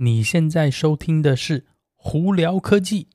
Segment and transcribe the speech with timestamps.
[0.00, 1.58] 你现在收听的是
[1.96, 3.08] 《胡聊科技》。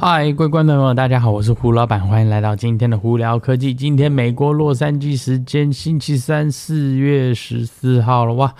[0.00, 3.72] 嗨，各位观众朋友，大家好，我是胡老板，欢迎来到今天的《胡聊科技》。
[3.78, 8.52] 今天美国洛杉矶时间星期三，四月十四号了哇！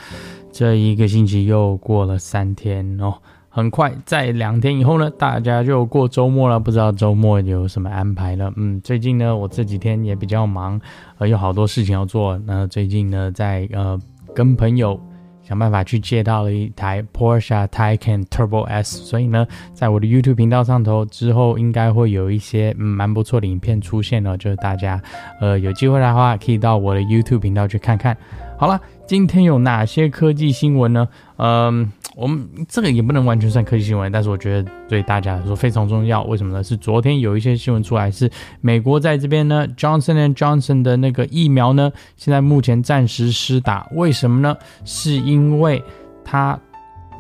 [0.52, 3.20] 这一个星期又过了三天哦。
[3.54, 6.58] 很快，在两天以后呢，大家就过周末了。
[6.58, 8.50] 不知道周末有什么安排了？
[8.56, 10.80] 嗯，最近呢，我这几天也比较忙，
[11.18, 12.40] 呃，有好多事情要做。
[12.46, 14.00] 那最近呢，在呃
[14.34, 14.98] 跟朋友
[15.42, 24.38] 想办法去借到了一台 Porsche Taycan Turbo S，所以呢，在我的 YouTube 频道上头之后，应该会有一些嗯蛮不错的影片出现了。
[24.38, 24.98] 就是大家
[25.42, 28.16] 呃有机会的话，可以到我的 YouTube 频道去看看。
[28.56, 31.06] 好了，今天有哪些科技新闻呢？
[31.36, 31.92] 嗯。
[32.14, 36.22] 我们这个也不能完全算科技新闻，但是我觉得对大家来说非常重要。
[36.24, 36.62] 为什么呢？
[36.62, 43.88] 是昨天有一些新闻出来，是美国在这边呢，Johnson and Johnson 的那个疫苗呢，现在目前暂时施打。
[43.92, 44.56] 为什么呢？
[44.84, 45.82] 是因为
[46.24, 46.58] 它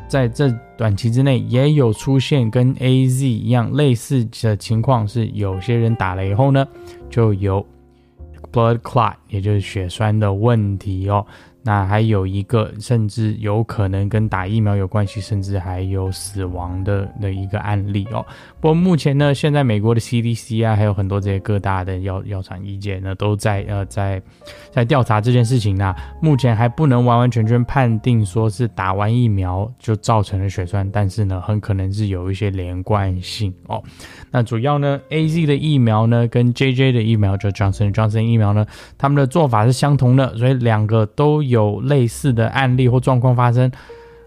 [0.08, 6.68] 在这短期之内也有出现跟 AZ 一样类似的情况，是有些人打了以后呢，
[7.08, 7.66] 就有
[8.52, 11.24] blood clot，也就是血栓的问题哦。
[11.62, 18.24] 那还有一个，甚至有可能跟打疫苗有关系，甚至还有死亡的的一个案例哦。
[18.60, 24.20] 不过目前呢，现在美国的 CDC 啊，还有很多这些各大的药药厂医界呢，都在呃在
[24.72, 25.94] 在调查这件事情啊。
[26.20, 33.82] 目前还不能完完全全判定说是打完疫苗就造成了血栓，但是呢，很可能是有一些连贯性哦。
[34.30, 38.66] 那主要呢，AZ 的疫苗呢，跟 JJ 的疫苗，就 Johnson Johnson 疫苗呢，
[38.98, 41.80] 他们的做法是相同的，所以两个都有。
[41.92, 43.70] 类似的案例或状况发生，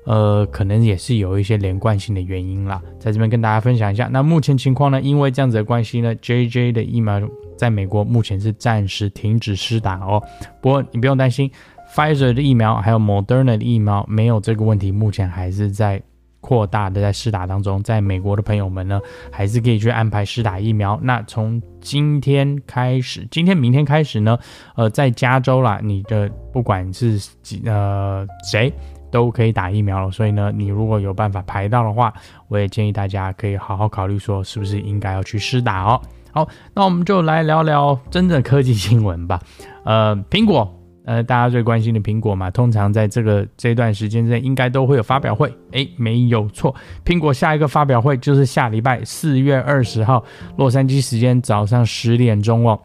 [0.06, 4.08] 呃，可能也是有一些连贯性的原因啦，在这边跟大家分享一下。
[4.12, 7.22] 那目前情况呢，因为这样子的关系呢，JJ 的疫苗
[7.58, 10.22] 在美国目前是暂时停止施打哦。
[10.62, 11.50] 不过你不用担心
[11.96, 16.02] ，Pfizer 的疫苗还有 Moderna 的疫苗没有这个问题，目前还是在。
[16.46, 19.02] 扩大的在施打当中，在美国的朋友们呢，
[19.32, 21.00] 还是可以去安排施打疫苗。
[21.02, 24.38] 那从今天开始，今天明天开始呢，
[24.76, 28.72] 呃，在加州啦，你的不管是几呃谁
[29.10, 30.12] 都可以打疫苗了。
[30.12, 32.14] 所以呢，你如果有办法排到的话，
[32.48, 36.00] 我也建议大家可以好好考虑说，是不是应该要去施打哦。
[36.32, 39.42] 好，那我们就来聊聊真正科技新闻吧。
[39.84, 40.72] 呃，苹果。
[41.06, 45.54] 呃，大家最关心的苹果嘛，通常在这个这段时间之内，应该都会有发表会。
[45.72, 46.74] 诶，没有错，
[47.06, 50.24] 苹果下一个发表会就是下礼拜四月二十号，
[50.58, 52.80] 洛杉矶时间早上十点钟哦。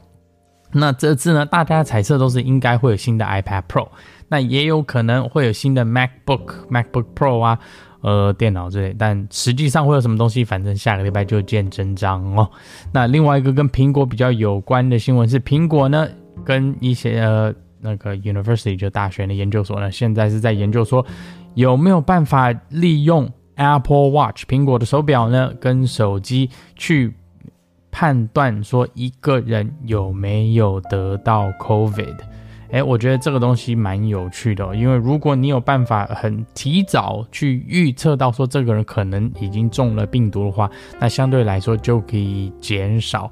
[0.71, 3.89] 那这次呢，大家猜测都是应该会有新的 iPad Pro，
[4.29, 7.59] 那也有可能会有新的 MacBook、MacBook Pro 啊，
[8.03, 8.95] 呃，电脑之类。
[8.99, 12.51] 但实际上会有什么东西，反正下个礼拜就见真章哦。
[12.93, 16.07] 那另外一个跟苹果比较有关的新闻是，苹果呢
[16.45, 17.55] 跟一些呃。
[17.81, 21.05] 那个 University 就大学的研究所呢，现在是在研究说
[21.55, 27.13] 有没有办法利用 Apple Watch 苹果的手表呢，跟手机去
[27.91, 32.17] 判断说一个人有没有得到 COVID。
[32.71, 40.71] 诶，我觉得这个东西蛮有趣的哦，因为如果你有办法很提早去预测到说这个人可能已经中了病毒的话，
[41.01, 43.29] 那相对来说就可以减少。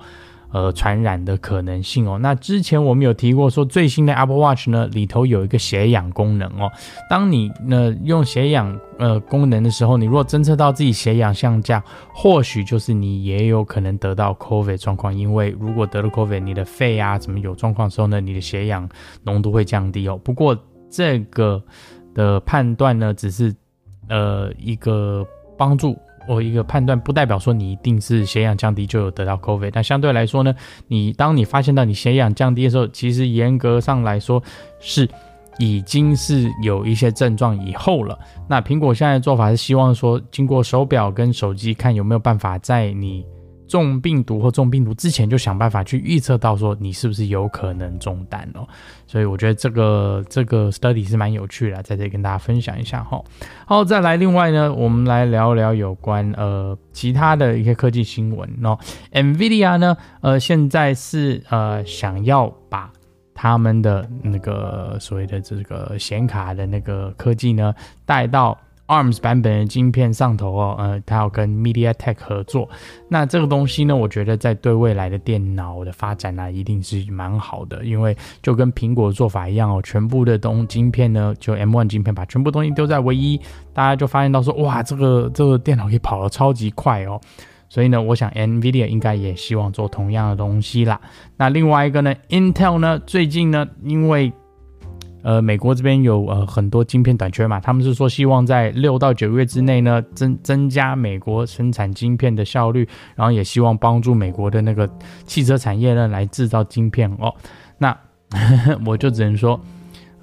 [0.50, 2.18] 呃，传染的可能性哦。
[2.18, 6.70] 那之前我们有提过，说最新的 Apple Watch 呢，里头有一个血氧功能哦。
[7.10, 11.82] 当你呢用血氧呃功能的时候，你如果侦测到自己血氧下降，
[12.14, 15.14] 或许就是你也有可能得到 COVID 状况。
[15.14, 18.88] 因为如果得了 COVID，你的肺啊怎么有状况的时候呢，你的血氧
[19.24, 20.18] 浓度会降低哦。
[20.24, 20.56] 不过
[20.88, 21.62] 这个
[22.14, 23.54] 的判断呢，只是
[24.08, 25.26] 呃一个
[25.58, 25.94] 帮助。
[26.28, 29.70] 我一个判断，不代表说你一定是血氧降低就有得到 COVID。
[29.72, 30.54] 但相对来说呢，
[30.86, 34.42] 你当你发现到你血氧降低的时候，其实严格上来说
[34.78, 35.08] 是
[35.58, 38.18] 已经是有一些症状以后了。
[38.46, 43.24] 那苹果现在的做法是希望说，经过手表跟手机看有没有办法在你。
[43.68, 48.66] 中病毒或中病毒之前就想办法去预测到说你是不是有可能中弹哦，
[49.06, 53.22] 所以我觉得这个这个 study 是蛮有趣的，在这里跟大家分享一下哈。
[53.66, 58.78] 好，再来另外呢，我们来聊聊有关呃其他的一些科技新闻哦。
[59.12, 62.90] NVIDIA 呢，呃现在是呃想要把
[63.34, 67.74] 他们的那个所谓的这个显卡的那个科技呢
[68.06, 68.58] 带到。
[68.88, 72.68] ARMS 版本的晶片上头哦，呃，它要跟 MediaTek 合作。
[73.08, 77.84] 那这个东西呢，我觉得在对未来的电脑的发展呢、啊，一定是蛮好的。
[77.84, 83.38] 因为就跟苹果做法一样哦，全部的东晶片呢，就 M1 晶片，把全部东西丢在唯一，
[83.72, 87.20] 大家就发现到说，哇，这个这个电脑可以跑得超级快哦。
[87.68, 90.98] 所以呢，我想 NVIDIA 应该也希望做同样的东西啦。
[91.36, 94.32] 那另外一个呢，Intel 呢，最近呢，因为
[95.22, 104.88] 呃美国这边有呃很多晶片短缺嘛，他们是说希望在六到九月之内呢，增增加美国生产晶片的效率，然后也希望帮助美国的那个
[105.26, 107.34] 汽车产业呢来制造晶片哦。
[107.78, 107.96] 那
[108.86, 109.60] 我就只能说。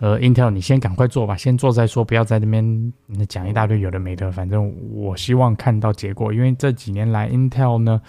[0.01, 2.93] 呃，Intel，你先赶快做吧，先做再说，不要在那边
[3.29, 4.29] 讲一大堆有的没的。
[4.29, 8.01] 反正我希望看到结果，因为这几年来 Intel 呢，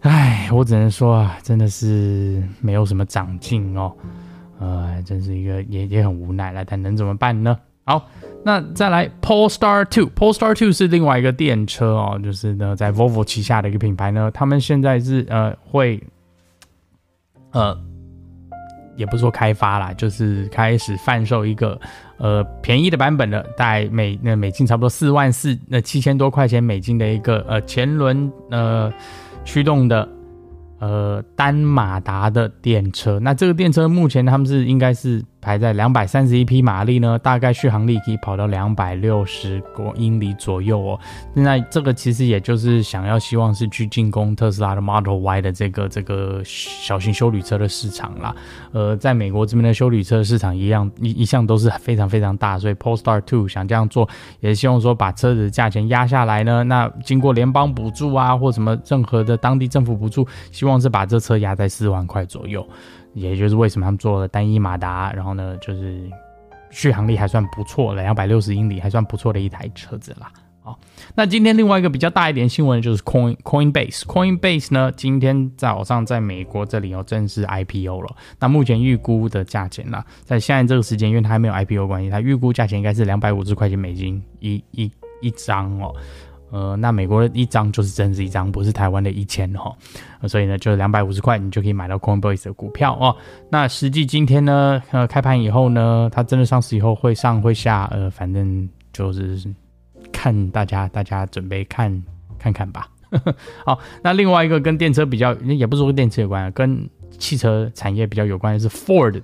[0.00, 3.94] 唉，我只能说啊，真的是没有什么长进哦，
[4.58, 7.58] 呃，真是一个也也很无奈了，但能怎么办呢？
[7.84, 8.08] 好，
[8.44, 10.10] 那再来 Polestar Two。
[10.14, 16.02] Polestar Two 是另外一个电车哦，就是呢在 Volvo 旗下的一个品牌呢，他们现在是呃会
[17.52, 17.78] 呃。
[18.96, 21.80] 也不是说开发啦，就是开始贩售一个
[22.16, 28.92] 呃便宜的版本的，大概美那美金差不多四万四那七千多块钱美金的一个呃前轮呃
[29.44, 30.08] 驱动的。
[30.78, 40.98] 呃，单马达的电车，那这个电车目前他们是应该是排在两百三十一匹马力呢，大概续航力可以跑到两百六十公英里左右哦。
[41.34, 48.34] 那这个其实也就是想要希望是去进攻特斯拉的 Model Y 的这个这个小型修旅车的市场啦。
[48.72, 54.08] 呃，在美国这边的修旅车市场一样一一向都是非常非常大，所以 Polestar 2想这样做，
[54.40, 56.64] 也希望说把车子的价钱压下来呢。
[56.64, 62.66] 那经过联邦补助啊，或什么任何的当地政府补助，希望是把这车压在四万块左右，
[63.14, 66.08] 也就是为什么他们做了单一马达，然后呢，就是
[66.70, 70.30] 续航力还算不错的，两百六十英里还算不错的一台车子啦。
[70.62, 70.78] 好，
[71.14, 78.16] 那今天另外一个比较大一点新闻就是 Coin Coinbase Coinbase 呢，今天早上在美国这里有正式 IPO 了。
[78.38, 85.94] 那目前预估的价钱呢，在现在这个时间，因为它还没有 IPO 关系，它预估价钱应该是两百五十块钱美金一一一张哦。
[86.50, 89.76] 呃，那美国的一张就是真是一张，不是台湾的一千哈，
[90.26, 93.14] 所以呢，就两百五十块，你就可以买到 Coinbase 的股票哦。
[93.50, 99.38] 那实际今天呢，呃，开盘以后呢，它真的上市以后会上会下，呃，反正就是
[100.10, 102.02] 看大家，大家准备看
[102.38, 102.88] 看看吧。
[103.64, 109.22] 好，那另外一个跟电车比较，也不是说跟电车有关，跟汽车产业比较有关的是 Ford，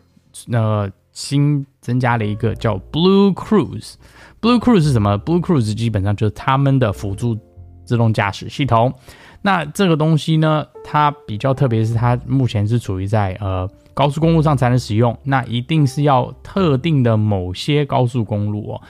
[0.51, 3.95] 呃，新增加了一个叫 Blue Cruise。
[4.45, 7.35] Blue Cruise 是什么？Blue Cruise 基本上就是他们的辅助
[7.87, 8.93] 自动驾驶系统。
[9.41, 15.17] 那这个东西呢，它比较特别，是它目前是处于在呃高速公路上才能使用。
[15.23, 18.83] 那一定是要特定的某些高速公路哦。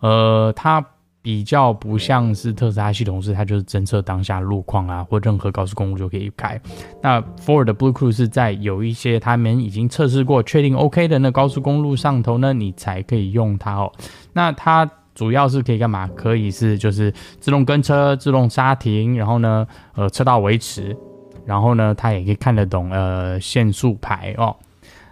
[0.00, 0.82] 呃，它
[1.20, 6.58] 比较不像是特斯拉系统，是它就是侦测当下路况啊，或任何高速公路就可以开。
[7.02, 13.92] 那 Ford 的 Blue Cruise 是在有一些他们已经测试过、确定 OK 的那高速公路上头呢，你才可以用它哦。
[14.32, 14.90] 那它。
[15.14, 16.08] 主要是可以干嘛？
[16.14, 20.96] 可以是就是自动跟车、自动刹停，然后呢，呃，车道维持，
[21.44, 24.56] 然后呢，它也可以看得懂呃限速牌哦。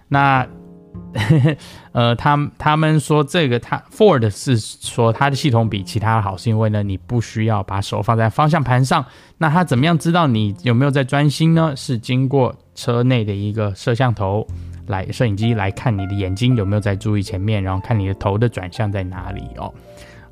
[0.08, 0.46] 那
[1.92, 9.04] 呃，他他们说这个他 Ford 是说它的系统比其他的好，是因为呢，你不需要把手放在方向盘上。
[9.38, 11.74] 那它怎么样知道你有没有在专心呢？
[11.76, 14.46] 是经过车内的一个摄像头。
[14.86, 19.72] 来，摄影机来看你的眼睛有没有在注意前面，然后看你的头的转向在哪里哦。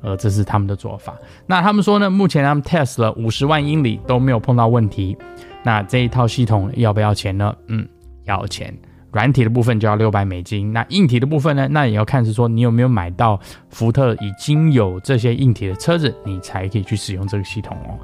[0.01, 1.13] 呃，这是他们的做法。
[1.45, 5.17] 那他们说呢，目前他们 test 了五十万英里都没有碰到问题。
[5.63, 7.55] 那这一套系统要不要钱呢？
[7.67, 7.87] 嗯，
[8.25, 8.73] 要钱。
[9.11, 10.71] 软体的部分就要六百美金。
[10.71, 11.67] 那硬体的部分呢？
[11.67, 17.99] 那也要看是说你有没有买到福特已经有这些硬体的车子，你才可以去使用这个系统哦。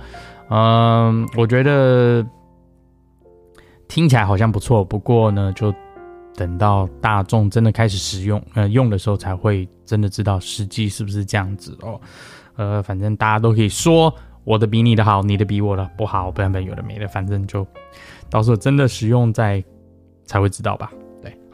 [0.50, 2.26] 嗯，我觉得
[3.88, 5.74] 听起来好像不错，不过呢，就。
[6.36, 12.00] 等到大众真的开始使用，呃，用的时候才会真的知道实际是不是这样子哦。
[12.56, 14.14] 呃，反正大家都可以说
[14.44, 17.66] 我的比你的好，你的比我的不好，不然不然有的没的，反正就
[18.30, 19.64] 到时候真的使用再
[20.26, 20.92] 才会知道吧。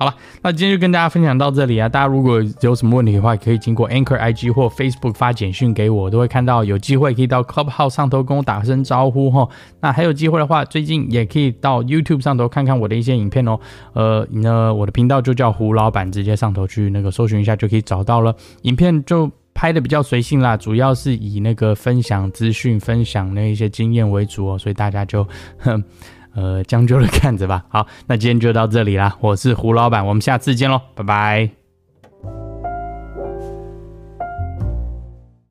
[0.01, 1.88] 好了，那今天就跟大家分享到这里啊！
[1.88, 6.63] 大家如果有什么问题的话，可以经过 Anchor IG 或 Facebook 发简讯给我，都会看到。
[6.63, 9.48] 有机会可以到 Clubhouse 上头跟我打声招呼哈。
[9.79, 13.60] 那还有机会的话，最近也可以到 YouTube 上头看看我的一些影片哦。
[13.93, 18.36] 呃，那我的频道就叫胡老板，直接上头去那个搜寻一下就可以找到了。
[18.63, 25.24] 影片就拍的比较随性啦，主要是以那个分享资讯、分享那一些经验为主哦，所以大家就
[25.60, 25.84] 哼。
[26.34, 27.66] 呃，将就着 看着吧。
[27.70, 29.16] 好，那今天就到这里啦。
[29.20, 31.61] 我是胡老板，我们下次见喽，拜拜。